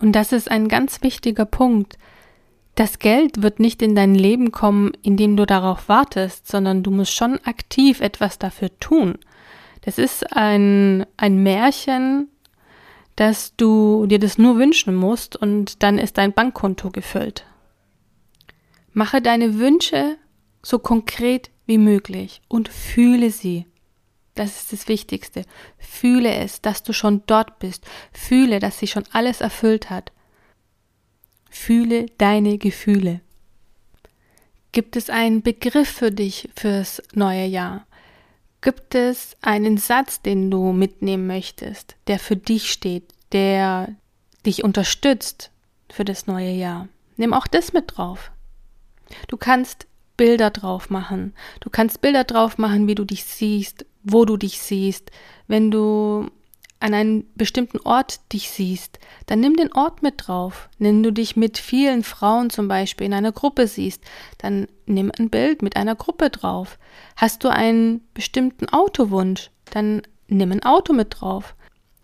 Und 0.00 0.12
das 0.12 0.32
ist 0.32 0.50
ein 0.50 0.68
ganz 0.68 1.02
wichtiger 1.02 1.44
Punkt. 1.44 1.98
Das 2.74 2.98
Geld 2.98 3.42
wird 3.42 3.58
nicht 3.58 3.82
in 3.82 3.94
dein 3.94 4.14
Leben 4.14 4.52
kommen, 4.52 4.92
indem 5.02 5.36
du 5.36 5.46
darauf 5.46 5.88
wartest, 5.88 6.46
sondern 6.46 6.82
du 6.82 6.90
musst 6.90 7.12
schon 7.12 7.38
aktiv 7.44 8.00
etwas 8.00 8.38
dafür 8.38 8.70
tun. 8.78 9.18
Das 9.82 9.98
ist 9.98 10.36
ein, 10.36 11.06
ein 11.16 11.42
Märchen, 11.42 12.28
dass 13.16 13.56
du 13.56 14.06
dir 14.06 14.20
das 14.20 14.38
nur 14.38 14.58
wünschen 14.58 14.94
musst 14.94 15.34
und 15.34 15.82
dann 15.82 15.98
ist 15.98 16.18
dein 16.18 16.32
Bankkonto 16.32 16.90
gefüllt. 16.90 17.44
Mache 18.92 19.20
deine 19.20 19.58
Wünsche 19.58 20.16
so 20.62 20.78
konkret 20.78 21.50
wie 21.66 21.78
möglich 21.78 22.42
und 22.48 22.68
fühle 22.68 23.30
sie. 23.30 23.66
Das 24.34 24.60
ist 24.60 24.72
das 24.72 24.88
Wichtigste. 24.88 25.44
Fühle 25.78 26.32
es, 26.32 26.60
dass 26.60 26.84
du 26.84 26.92
schon 26.92 27.22
dort 27.26 27.58
bist. 27.58 27.84
Fühle, 28.12 28.60
dass 28.60 28.78
sich 28.78 28.90
schon 28.92 29.04
alles 29.10 29.40
erfüllt 29.40 29.90
hat. 29.90 30.12
Fühle 31.50 32.06
deine 32.18 32.58
Gefühle. 32.58 33.20
Gibt 34.72 34.96
es 34.96 35.10
einen 35.10 35.42
Begriff 35.42 35.88
für 35.88 36.10
dich 36.10 36.48
fürs 36.54 37.02
neue 37.14 37.46
Jahr? 37.46 37.86
Gibt 38.60 38.94
es 38.94 39.36
einen 39.40 39.78
Satz, 39.78 40.20
den 40.20 40.50
du 40.50 40.72
mitnehmen 40.72 41.26
möchtest, 41.26 41.96
der 42.06 42.18
für 42.18 42.36
dich 42.36 42.70
steht, 42.70 43.04
der 43.32 43.94
dich 44.44 44.64
unterstützt 44.64 45.50
für 45.90 46.04
das 46.04 46.26
neue 46.26 46.52
Jahr? 46.52 46.88
Nimm 47.16 47.32
auch 47.32 47.46
das 47.46 47.72
mit 47.72 47.96
drauf. 47.96 48.30
Du 49.28 49.36
kannst 49.36 49.86
Bilder 50.16 50.50
drauf 50.50 50.90
machen. 50.90 51.34
Du 51.60 51.70
kannst 51.70 52.00
Bilder 52.00 52.24
drauf 52.24 52.58
machen, 52.58 52.86
wie 52.86 52.94
du 52.94 53.04
dich 53.04 53.24
siehst, 53.24 53.86
wo 54.02 54.24
du 54.24 54.36
dich 54.36 54.60
siehst. 54.60 55.10
Wenn 55.46 55.70
du 55.70 56.30
an 56.80 56.94
einem 56.94 57.26
bestimmten 57.34 57.78
Ort 57.80 58.20
dich 58.32 58.50
siehst, 58.50 58.98
dann 59.26 59.40
nimm 59.40 59.56
den 59.56 59.72
Ort 59.72 60.02
mit 60.02 60.14
drauf. 60.16 60.68
Wenn 60.78 61.02
du 61.02 61.12
dich 61.12 61.36
mit 61.36 61.58
vielen 61.58 62.04
Frauen 62.04 62.50
zum 62.50 62.68
Beispiel 62.68 63.06
in 63.06 63.14
einer 63.14 63.32
Gruppe 63.32 63.66
siehst, 63.66 64.02
dann 64.38 64.68
nimm 64.86 65.10
ein 65.18 65.28
Bild 65.28 65.62
mit 65.62 65.76
einer 65.76 65.96
Gruppe 65.96 66.30
drauf. 66.30 66.78
Hast 67.16 67.42
du 67.42 67.48
einen 67.48 68.02
bestimmten 68.14 68.68
Autowunsch, 68.68 69.50
dann 69.70 70.02
nimm 70.28 70.52
ein 70.52 70.62
Auto 70.62 70.92
mit 70.92 71.20
drauf. 71.20 71.56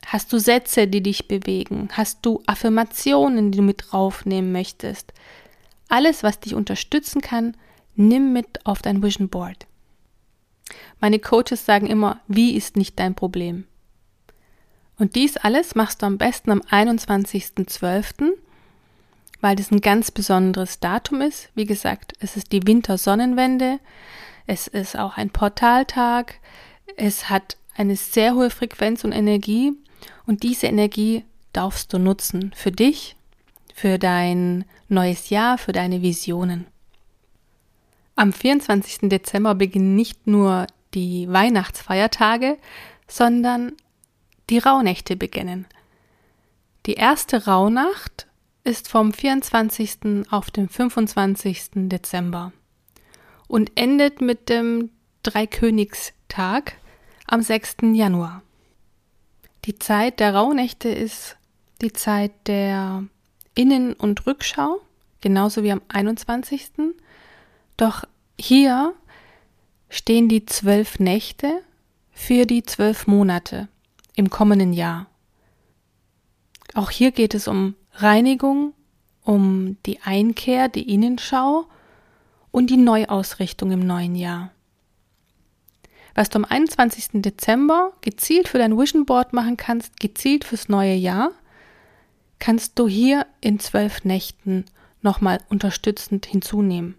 Hast 0.07 0.33
du 0.33 0.39
Sätze, 0.39 0.87
die 0.87 1.03
dich 1.03 1.29
bewegen? 1.29 1.89
Hast 1.93 2.27
du 2.27 2.43
Affirmationen, 2.47 3.53
die 3.53 3.59
du 3.59 3.65
mit 3.65 3.85
draufnehmen 3.89 4.53
möchtest? 4.53 5.13
Alles, 5.89 6.23
was 6.23 6.41
dich 6.41 6.55
unterstützen 6.55 7.21
kann, 7.21 7.57
nimm 7.95 8.33
mit 8.33 8.67
auf 8.67 8.83
dein 8.83 9.03
Vision 9.03 9.29
Board. 9.29 9.67
Meine 11.01 11.19
Coaches 11.19 11.65
sagen 11.65 11.87
immer, 11.87 12.21
wie 12.27 12.57
ist 12.57 12.77
nicht 12.77 12.99
dein 12.99 13.15
Problem? 13.15 13.67
Und 14.99 15.17
dies 15.17 15.37
alles 15.37 15.75
machst 15.75 16.03
du 16.03 16.07
am 16.07 16.19
besten 16.19 16.51
am 16.51 16.61
21.12., 16.61 18.33
weil 19.41 19.57
das 19.57 19.71
ein 19.71 19.81
ganz 19.81 20.11
besonderes 20.11 20.81
Datum 20.81 21.21
ist. 21.21 21.51
Wie 21.55 21.67
gesagt, 21.67 22.15
es 22.21 22.37
ist 22.37 22.53
die 22.53 22.67
Wintersonnenwende. 22.67 23.79
Es 24.47 24.69
ist 24.69 24.97
auch 24.97 25.17
ein 25.17 25.31
Portaltag. 25.31 26.37
Es 26.97 27.29
hat 27.29 27.57
eine 27.77 27.97
sehr 27.97 28.35
hohe 28.35 28.51
Frequenz 28.51 29.05
und 29.05 29.13
Energie. 29.13 29.73
Und 30.27 30.43
diese 30.43 30.67
Energie 30.67 31.25
darfst 31.53 31.93
du 31.93 31.99
nutzen 31.99 32.53
für 32.55 32.73
dich, 32.73 33.17
für 33.75 33.99
dein 33.99 34.65
neues 34.89 35.31
Jahr, 35.31 35.59
für 35.59 35.73
deine 35.73 36.03
Visionen. 36.03 36.67
Am 38.17 38.33
24. 38.33 39.09
Dezember 39.09 39.55
beginnen 39.55 39.97
nicht 39.97 40.27
nur 40.27 40.67
die 40.95 41.29
Weihnachtsfeiertage, 41.29 42.59
sondern 43.09 43.73
die 44.51 44.59
Rauhnächte 44.59 45.17
beginnen. 45.17 45.67
Die 46.87 46.95
erste 46.95 47.47
Rauhnacht 47.47 48.27
ist 48.63 48.89
vom 48.89 49.13
24. 49.13 50.27
auf 50.31 50.51
den 50.51 50.69
25. 50.69 51.89
Dezember 51.89 52.53
und 53.49 53.73
endet 53.75 54.21
mit 54.21 54.49
dem 54.49 54.91
Dreikönigstag 55.23 56.75
am 57.27 57.43
6. 57.43 57.77
Januar. 57.93 58.43
Die 59.65 59.79
Zeit 59.79 60.21
der 60.21 60.35
Rauhnächte 60.35 60.89
ist 60.89 61.37
die 61.81 61.93
Zeit 61.93 62.33
der 62.47 63.05
Innen- 63.55 63.95
und 63.95 64.27
Rückschau, 64.27 64.81
genauso 65.21 65.63
wie 65.63 65.73
am 65.73 65.83
21. 65.89 66.71
Doch 67.77 68.05
hier 68.39 68.95
stehen 69.89 70.29
die 70.29 70.45
zwölf 70.45 70.99
Nächte 70.99 71.63
für 72.13 72.47
die 72.47 72.63
zwölf 72.63 73.07
Monate 73.07 73.69
im 74.17 74.31
kommenden 74.31 74.73
Jahr. 74.73 75.07
Auch 76.75 76.91
hier 76.91 77.13
geht 77.13 77.35
es 77.35 77.49
um 77.49 77.75
Reinigung, 77.93 78.75
um 79.23 79.77
die 79.87 80.01
Einkehr, 80.01 80.69
die 80.69 80.93
Innenschau 80.93 81.67
und 82.51 82.71
die 82.71 82.77
Neuausrichtung 82.77 83.73
im 83.73 83.87
neuen 83.87 84.15
Jahr. 84.15 84.51
Was 86.15 86.29
du 86.29 86.39
am 86.39 86.45
21. 86.45 87.23
Dezember 87.23 87.93
gezielt 88.01 88.49
für 88.49 88.59
dein 88.59 88.79
Vision 88.79 89.05
Board 89.05 89.33
machen 89.33 89.57
kannst, 89.57 89.99
gezielt 89.99 90.45
fürs 90.45 90.69
neue 90.69 90.95
Jahr, 90.95 91.33
kannst 92.39 92.79
du 92.79 92.87
hier 92.87 93.27
in 93.41 93.59
zwölf 93.59 94.05
Nächten 94.05 94.65
nochmal 95.03 95.41
unterstützend 95.49 96.27
hinzunehmen. 96.27 96.97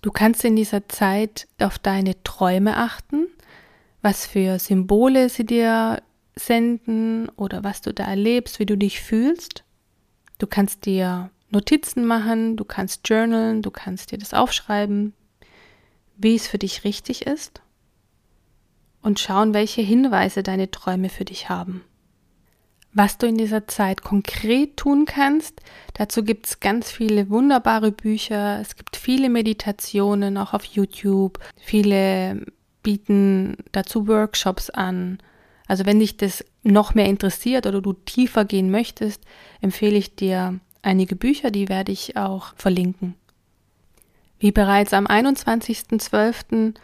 Du 0.00 0.10
kannst 0.10 0.44
in 0.44 0.56
dieser 0.56 0.88
Zeit 0.88 1.46
auf 1.60 1.78
deine 1.78 2.20
Träume 2.24 2.76
achten, 2.76 3.28
was 4.02 4.26
für 4.26 4.58
Symbole 4.58 5.28
sie 5.28 5.46
dir 5.46 6.02
senden 6.34 7.28
oder 7.30 7.62
was 7.64 7.80
du 7.80 7.94
da 7.94 8.04
erlebst, 8.04 8.58
wie 8.58 8.66
du 8.66 8.76
dich 8.76 9.00
fühlst. 9.00 9.64
Du 10.38 10.46
kannst 10.46 10.86
dir 10.86 11.30
Notizen 11.50 12.04
machen, 12.04 12.56
du 12.56 12.64
kannst 12.64 13.08
journalen, 13.08 13.62
du 13.62 13.70
kannst 13.70 14.10
dir 14.10 14.18
das 14.18 14.34
aufschreiben, 14.34 15.14
wie 16.16 16.34
es 16.34 16.48
für 16.48 16.58
dich 16.58 16.84
richtig 16.84 17.26
ist 17.26 17.62
und 19.02 19.20
schauen, 19.20 19.52
welche 19.52 19.82
Hinweise 19.82 20.42
deine 20.42 20.70
Träume 20.70 21.08
für 21.08 21.24
dich 21.24 21.48
haben. 21.48 21.84
Was 22.94 23.18
du 23.18 23.26
in 23.26 23.38
dieser 23.38 23.66
Zeit 23.66 24.02
konkret 24.02 24.76
tun 24.76 25.06
kannst, 25.06 25.60
dazu 25.94 26.24
gibt 26.24 26.46
es 26.46 26.60
ganz 26.60 26.90
viele 26.90 27.30
wunderbare 27.30 27.90
Bücher, 27.90 28.60
es 28.60 28.76
gibt 28.76 28.96
viele 28.96 29.30
Meditationen 29.30 30.36
auch 30.36 30.52
auf 30.52 30.64
YouTube, 30.64 31.38
viele 31.56 32.44
bieten 32.82 33.56
dazu 33.72 34.08
Workshops 34.08 34.70
an. 34.70 35.18
Also 35.66 35.86
wenn 35.86 36.00
dich 36.00 36.16
das 36.16 36.44
noch 36.62 36.94
mehr 36.94 37.06
interessiert 37.06 37.66
oder 37.66 37.80
du 37.80 37.92
tiefer 37.92 38.44
gehen 38.44 38.70
möchtest, 38.70 39.22
empfehle 39.60 39.96
ich 39.96 40.16
dir 40.16 40.60
einige 40.82 41.16
Bücher, 41.16 41.50
die 41.50 41.68
werde 41.68 41.92
ich 41.92 42.16
auch 42.16 42.54
verlinken. 42.56 43.14
Wie 44.38 44.52
bereits 44.52 44.92
am 44.92 45.06
21.12. 45.06 46.74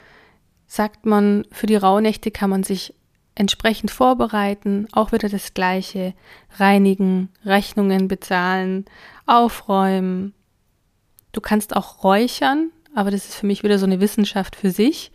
sagt 0.66 1.06
man, 1.06 1.44
für 1.50 1.66
die 1.66 1.76
Rauhnächte 1.76 2.30
kann 2.30 2.50
man 2.50 2.62
sich 2.62 2.94
entsprechend 3.34 3.90
vorbereiten, 3.90 4.88
auch 4.92 5.12
wieder 5.12 5.28
das 5.28 5.54
Gleiche, 5.54 6.14
reinigen, 6.56 7.30
Rechnungen 7.44 8.08
bezahlen, 8.08 8.84
aufräumen. 9.26 10.34
Du 11.32 11.40
kannst 11.40 11.74
auch 11.74 12.02
räuchern, 12.02 12.70
aber 12.94 13.10
das 13.10 13.26
ist 13.26 13.34
für 13.36 13.46
mich 13.46 13.62
wieder 13.62 13.78
so 13.78 13.86
eine 13.86 14.00
Wissenschaft 14.00 14.56
für 14.56 14.70
sich. 14.70 15.12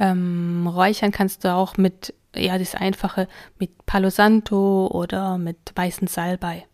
Ähm, 0.00 0.66
räuchern 0.66 1.12
kannst 1.12 1.44
du 1.44 1.54
auch 1.54 1.76
mit, 1.76 2.14
ja, 2.34 2.58
das 2.58 2.74
Einfache, 2.74 3.28
mit 3.58 3.84
Palo 3.84 4.08
Santo 4.08 4.88
oder 4.88 5.36
mit 5.36 5.58
weißen 5.74 6.08
Salbei. 6.08 6.66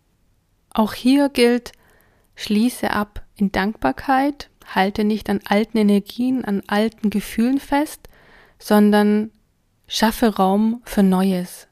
Auch 0.73 0.95
hier 0.95 1.29
gilt, 1.29 1.73
schließe 2.37 2.91
ab 2.91 3.25
in 3.35 3.51
Dankbarkeit, 3.51 4.49
halte 4.65 5.03
nicht 5.03 5.29
an 5.29 5.41
alten 5.45 5.77
Energien, 5.77 6.45
an 6.45 6.63
alten 6.69 7.11
Gefühlen 7.11 7.59
fest, 7.59 8.09
sondern 8.61 9.33
schaffe 9.89 10.37
Raum 10.37 10.81
für 10.85 11.03
Neues, 11.03 11.67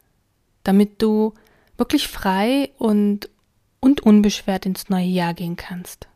damit 0.65 1.01
du 1.03 1.35
wirklich 1.77 2.09
frei 2.09 2.71
und, 2.79 3.31
und 3.79 4.01
unbeschwert 4.01 4.67
ins 4.67 4.89
neue 4.89 5.07
Jahr 5.07 5.35
gehen 5.35 5.57
kannst. 5.57 6.09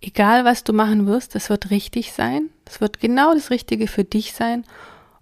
Egal 0.00 0.44
was 0.44 0.64
du 0.64 0.72
machen 0.72 1.06
wirst, 1.06 1.36
es 1.36 1.50
wird 1.50 1.70
richtig 1.70 2.12
sein, 2.12 2.48
es 2.64 2.80
wird 2.80 3.00
genau 3.00 3.34
das 3.34 3.50
Richtige 3.50 3.86
für 3.86 4.04
dich 4.04 4.32
sein, 4.32 4.64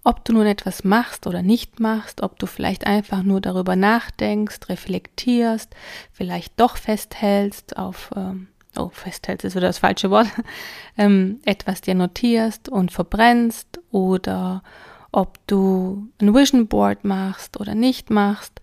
ob 0.05 0.23
du 0.23 0.33
nun 0.33 0.45
etwas 0.45 0.85
machst 0.85 1.27
oder 1.27 1.41
nicht 1.41 1.79
machst, 1.79 2.21
ob 2.21 2.39
du 2.39 2.45
vielleicht 2.45 2.87
einfach 2.87 3.21
nur 3.21 3.41
darüber 3.41 3.75
nachdenkst, 3.75 4.69
reflektierst, 4.69 5.75
vielleicht 6.13 6.57
doch 6.59 6.77
festhältst 6.77 7.75
auf, 7.77 8.11
ähm, 8.15 8.47
oh, 8.77 8.89
festhältst 8.89 9.43
ist 9.43 9.55
wieder 9.55 9.67
das 9.67 9.79
falsche 9.79 10.09
Wort, 10.09 10.27
ähm, 10.97 11.41
etwas 11.43 11.81
dir 11.81 11.95
notierst 11.95 12.69
und 12.69 12.93
verbrennst 12.93 13.81
oder 13.91 14.63
ob 15.11 15.45
du 15.47 16.07
ein 16.21 16.33
Vision 16.33 16.67
Board 16.67 17.03
machst 17.03 17.59
oder 17.59 17.75
nicht 17.75 18.09
machst. 18.09 18.61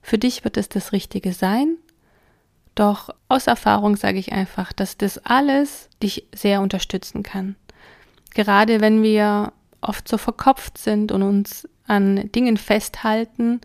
Für 0.00 0.16
dich 0.16 0.44
wird 0.44 0.56
es 0.56 0.70
das 0.70 0.92
Richtige 0.92 1.32
sein. 1.32 1.76
Doch 2.78 3.10
aus 3.26 3.48
Erfahrung 3.48 3.96
sage 3.96 4.20
ich 4.20 4.30
einfach, 4.30 4.72
dass 4.72 4.96
das 4.96 5.18
alles 5.18 5.88
dich 6.00 6.28
sehr 6.32 6.60
unterstützen 6.60 7.24
kann. 7.24 7.56
Gerade 8.34 8.80
wenn 8.80 9.02
wir 9.02 9.52
oft 9.80 10.06
so 10.06 10.16
verkopft 10.16 10.78
sind 10.78 11.10
und 11.10 11.24
uns 11.24 11.68
an 11.88 12.30
Dingen 12.30 12.56
festhalten 12.56 13.60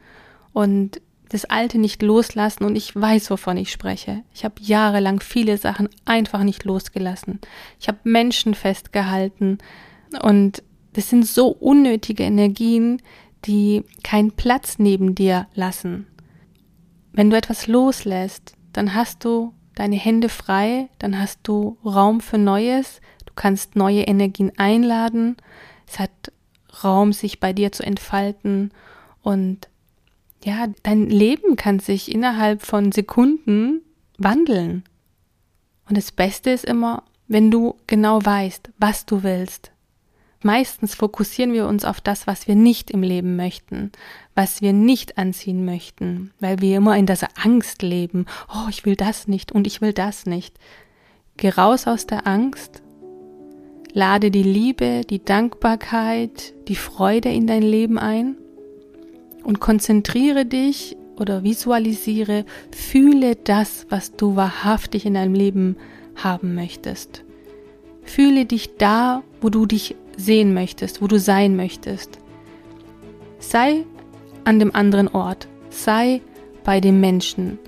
und 0.52 1.00
das 1.30 1.46
Alte 1.46 1.78
nicht 1.78 2.02
loslassen 2.02 2.64
und 2.64 2.76
ich 2.76 2.96
weiß, 2.96 3.30
wovon 3.30 3.58
ich 3.58 3.72
spreche. 3.72 4.24
Ich 4.34 4.44
habe 4.46 4.56
jahrelang 4.60 5.20
viele 5.20 5.60
Sachen 5.60 5.90
einfach 6.06 6.42
nicht 6.42 6.64
losgelassen. 6.64 7.40
Ich 7.80 7.88
habe 7.90 8.00
Menschen 8.06 8.56
festgehalten 8.56 9.60
und 10.24 10.64
das 10.94 11.12
sind 11.12 11.28
so 11.28 11.50
unnötige 11.50 12.24
Energien, 12.24 13.00
die 13.46 13.84
keinen 14.04 14.32
Platz 14.32 14.80
neben 14.80 15.14
dir 15.14 15.46
lassen. 15.54 16.08
Wenn 17.12 17.30
du 17.30 17.38
etwas 17.38 17.68
loslässt, 17.68 18.56
dann 18.74 18.94
hast 18.94 19.24
du 19.24 19.54
deine 19.76 19.96
Hände 19.96 20.30
frei, 20.30 20.90
dann 21.00 21.18
hast 21.18 21.40
du 21.44 21.78
Raum 21.86 22.22
für 22.22 22.38
Neues, 22.38 23.02
du 23.26 23.34
kannst 23.36 23.76
neue 23.76 24.02
Energien 24.02 24.52
einladen, 24.58 25.38
es 25.88 26.00
hat 26.00 26.32
Raum, 26.84 27.14
sich 27.14 27.40
bei 27.40 27.54
dir 27.54 27.72
zu 27.72 27.84
entfalten. 27.84 28.72
Und 29.22 29.68
ja, 30.44 30.68
dein 30.84 31.10
Leben 31.10 31.56
kann 31.56 31.80
sich 31.80 32.12
innerhalb 32.12 32.64
von 32.64 32.92
Sekunden 32.92 33.82
wandeln. 34.18 34.84
Und 35.88 35.98
das 35.98 36.12
Beste 36.12 36.50
ist 36.50 36.66
immer, 36.66 37.04
wenn 37.28 37.52
du 37.52 37.76
genau 37.88 38.24
weißt, 38.24 38.72
was 38.78 39.06
du 39.06 39.24
willst, 39.24 39.72
Meistens 40.44 40.94
fokussieren 40.94 41.54
wir 41.54 41.68
uns 41.68 41.86
auf 41.86 42.02
das, 42.02 42.28
was 42.28 42.50
wir 42.50 42.56
nicht 42.56 42.92
im 42.92 43.02
Leben 43.02 43.38
möchten, 43.38 43.94
was 44.36 44.62
wir 44.62 44.74
nicht 44.74 45.18
anziehen 45.18 45.64
möchten, 45.64 46.32
weil 46.42 46.60
wir 46.60 46.78
immer 46.78 46.98
in 46.98 47.06
dieser 47.06 47.30
Angst 47.42 47.82
leben. 47.82 48.26
Oh, 48.54 48.68
ich 48.70 48.86
will 48.86 48.98
das 48.98 49.30
nicht 49.30 49.54
und 49.54 49.66
ich 49.66 49.80
will 49.80 49.94
das 49.94 50.26
nicht. 50.26 50.60
Geh 51.38 51.50
raus 51.50 51.88
aus 51.88 52.08
der 52.08 52.28
Angst, 52.28 52.84
lade 53.94 54.32
die 54.32 54.44
Liebe, 54.44 55.02
die 55.10 55.24
Dankbarkeit, 55.24 56.54
die 56.68 56.76
Freude 56.76 57.30
in 57.30 57.48
dein 57.48 57.64
Leben 57.64 57.98
ein 57.98 58.36
und 59.44 59.62
konzentriere 59.62 60.46
dich 60.46 60.98
oder 61.16 61.44
visualisiere, 61.44 62.46
fühle 62.76 63.38
das, 63.38 63.86
was 63.90 64.16
du 64.16 64.36
wahrhaftig 64.36 65.06
in 65.06 65.14
deinem 65.14 65.36
Leben 65.36 65.78
haben 66.16 66.54
möchtest. 66.54 67.24
Fühle 68.04 68.46
dich 68.46 68.76
da, 68.78 69.24
wo 69.40 69.50
du 69.50 69.66
dich 69.66 69.96
sehen 70.18 70.54
möchtest, 70.54 71.02
wo 71.02 71.08
du 71.08 71.20
sein 71.20 71.56
möchtest. 71.56 72.20
Sei 73.40 73.86
an 74.46 74.60
dem 74.60 74.74
anderen 74.76 75.08
Ort, 75.08 75.48
sei 75.70 76.22
bei 76.64 76.80
dem 76.80 77.00
Menschen, 77.00 77.60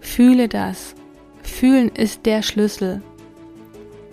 fühle 0.00 0.48
das. 0.48 0.94
Fühlen 1.42 1.90
ist 1.90 2.26
der 2.26 2.42
Schlüssel. 2.42 3.02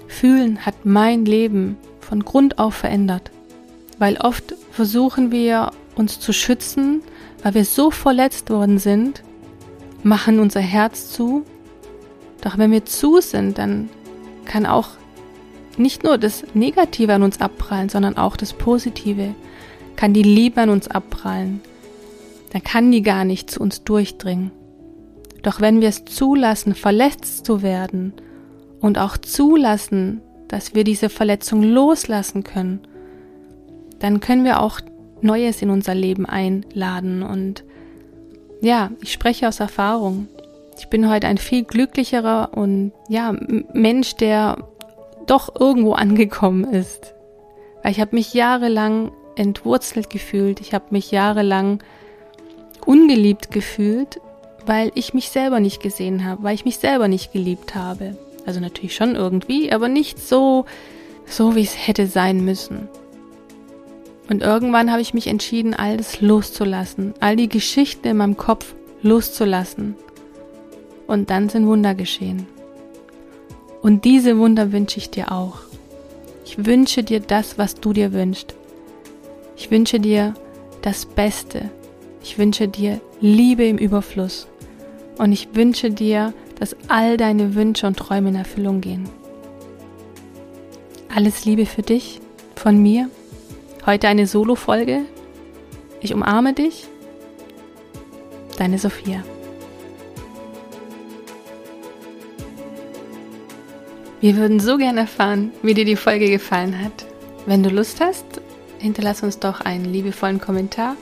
Fühlen 0.07 0.65
hat 0.65 0.85
mein 0.85 1.25
Leben 1.25 1.77
von 1.99 2.23
Grund 2.23 2.59
auf 2.59 2.75
verändert, 2.75 3.31
weil 3.97 4.17
oft 4.17 4.55
versuchen 4.71 5.31
wir 5.31 5.71
uns 5.95 6.19
zu 6.19 6.33
schützen, 6.33 7.01
weil 7.41 7.55
wir 7.55 7.65
so 7.65 7.91
verletzt 7.91 8.49
worden 8.49 8.77
sind, 8.77 9.23
machen 10.03 10.39
unser 10.39 10.61
Herz 10.61 11.09
zu. 11.11 11.43
Doch 12.41 12.57
wenn 12.57 12.71
wir 12.71 12.85
zu 12.85 13.21
sind, 13.21 13.57
dann 13.57 13.89
kann 14.45 14.65
auch 14.65 14.89
nicht 15.77 16.03
nur 16.03 16.17
das 16.17 16.43
Negative 16.53 17.13
an 17.13 17.23
uns 17.23 17.41
abprallen, 17.41 17.89
sondern 17.89 18.17
auch 18.17 18.37
das 18.37 18.53
Positive. 18.53 19.35
Kann 19.95 20.13
die 20.13 20.23
Liebe 20.23 20.61
an 20.61 20.69
uns 20.69 20.87
abprallen. 20.87 21.61
Dann 22.51 22.63
kann 22.63 22.91
die 22.91 23.01
gar 23.01 23.25
nicht 23.25 23.49
zu 23.49 23.59
uns 23.59 23.83
durchdringen. 23.83 24.51
Doch 25.41 25.59
wenn 25.59 25.81
wir 25.81 25.89
es 25.89 26.05
zulassen, 26.05 26.73
verletzt 26.73 27.45
zu 27.45 27.61
werden 27.61 28.13
und 28.79 28.97
auch 28.97 29.17
zulassen, 29.17 30.21
dass 30.47 30.73
wir 30.73 30.83
diese 30.83 31.09
Verletzung 31.09 31.63
loslassen 31.63 32.43
können, 32.43 32.79
dann 33.99 34.19
können 34.19 34.45
wir 34.45 34.61
auch 34.61 34.79
Neues 35.21 35.61
in 35.61 35.69
unser 35.69 35.95
Leben 35.95 36.25
einladen. 36.25 37.23
Und 37.23 37.63
ja, 38.61 38.91
ich 39.01 39.11
spreche 39.11 39.47
aus 39.47 39.59
Erfahrung. 39.59 40.27
Ich 40.77 40.87
bin 40.87 41.09
heute 41.09 41.27
ein 41.27 41.37
viel 41.37 41.63
glücklicherer 41.63 42.51
und 42.55 42.91
ja, 43.07 43.33
Mensch, 43.73 44.15
der 44.15 44.57
doch 45.25 45.59
irgendwo 45.59 45.93
angekommen 45.93 46.65
ist. 46.65 47.13
Weil 47.81 47.91
ich 47.91 47.99
habe 47.99 48.15
mich 48.15 48.33
jahrelang 48.33 49.11
entwurzelt 49.35 50.09
gefühlt, 50.09 50.61
ich 50.61 50.73
habe 50.73 50.85
mich 50.91 51.11
jahrelang 51.11 51.83
ungeliebt 52.85 53.51
gefühlt, 53.51 54.19
weil 54.65 54.91
ich 54.95 55.13
mich 55.13 55.29
selber 55.29 55.59
nicht 55.59 55.81
gesehen 55.81 56.25
habe, 56.25 56.43
weil 56.43 56.55
ich 56.55 56.65
mich 56.65 56.77
selber 56.77 57.07
nicht 57.07 57.31
geliebt 57.33 57.75
habe. 57.75 58.15
Also 58.45 58.59
natürlich 58.59 58.95
schon 58.95 59.15
irgendwie, 59.15 59.71
aber 59.71 59.87
nicht 59.87 60.19
so, 60.19 60.65
so 61.25 61.55
wie 61.55 61.61
es 61.61 61.87
hätte 61.87 62.07
sein 62.07 62.43
müssen. 62.43 62.87
Und 64.29 64.41
irgendwann 64.41 64.91
habe 64.91 65.01
ich 65.01 65.13
mich 65.13 65.27
entschieden, 65.27 65.73
alles 65.73 66.21
loszulassen, 66.21 67.13
all 67.19 67.35
die 67.35 67.49
Geschichten 67.49 68.07
in 68.07 68.17
meinem 68.17 68.37
Kopf 68.37 68.73
loszulassen. 69.01 69.95
Und 71.07 71.29
dann 71.29 71.49
sind 71.49 71.67
Wunder 71.67 71.93
geschehen. 71.93 72.47
Und 73.83 74.05
diese 74.05 74.37
Wunder 74.39 74.71
wünsche 74.71 74.97
ich 74.97 75.09
dir 75.09 75.31
auch. 75.31 75.59
Ich 76.45 76.65
wünsche 76.65 77.03
dir 77.03 77.19
das, 77.19 77.57
was 77.57 77.75
du 77.75 77.91
dir 77.91 78.13
wünschst. 78.13 78.55
Ich 79.57 79.69
wünsche 79.69 79.99
dir 79.99 80.33
das 80.81 81.05
Beste. 81.05 81.69
Ich 82.23 82.37
wünsche 82.37 82.69
dir 82.69 83.01
Liebe 83.19 83.65
im 83.65 83.77
Überfluss. 83.77 84.47
Und 85.17 85.33
ich 85.33 85.49
wünsche 85.53 85.91
dir, 85.91 86.33
dass 86.59 86.77
all 86.87 87.17
deine 87.17 87.55
Wünsche 87.55 87.85
und 87.85 87.97
Träume 87.97 88.29
in 88.29 88.35
Erfüllung 88.35 88.79
gehen. 88.79 89.09
Alles 91.13 91.43
Liebe 91.43 91.65
für 91.65 91.81
dich, 91.81 92.21
von 92.55 92.81
mir. 92.81 93.09
Heute 93.85 94.07
eine 94.07 94.27
Solo-Folge. 94.27 95.01
Ich 95.99 96.13
umarme 96.13 96.53
dich. 96.53 96.87
Deine 98.57 98.79
Sophia. 98.79 99.23
Wir 104.23 104.37
würden 104.37 104.61
so 104.61 104.77
gerne 104.77 105.01
erfahren, 105.01 105.51
wie 105.63 105.73
dir 105.73 105.83
die 105.83 105.97
Folge 105.97 106.29
gefallen 106.29 106.81
hat. 106.81 107.05
Wenn 107.45 107.61
du 107.61 107.69
Lust 107.69 107.99
hast, 107.99 108.23
hinterlass 108.79 109.21
uns 109.21 109.39
doch 109.39 109.59
einen 109.59 109.83
liebevollen 109.83 110.39
Kommentar. 110.39 110.95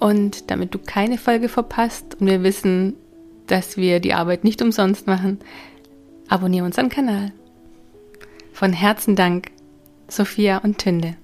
Und 0.00 0.50
damit 0.50 0.72
du 0.72 0.78
keine 0.78 1.18
Folge 1.18 1.50
verpasst 1.50 2.16
und 2.18 2.28
wir 2.28 2.42
wissen, 2.42 2.94
dass 3.46 3.76
wir 3.76 4.00
die 4.00 4.14
Arbeit 4.14 4.42
nicht 4.42 4.62
umsonst 4.62 5.06
machen, 5.06 5.38
abonniere 6.28 6.64
unseren 6.64 6.88
Kanal. 6.88 7.30
Von 8.54 8.72
Herzen 8.72 9.16
Dank, 9.16 9.50
Sophia 10.08 10.56
und 10.56 10.78
Tünde. 10.78 11.18